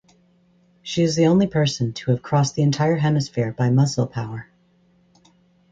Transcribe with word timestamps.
She 0.81 1.03
is 1.03 1.15
the 1.15 1.27
only 1.27 1.45
person 1.45 1.93
to 1.93 2.09
have 2.09 2.23
crossed 2.23 2.55
the 2.55 2.63
entire 2.63 2.95
hemisphere 2.95 3.51
by 3.53 3.69
muscle 3.69 4.07
power. 4.07 4.47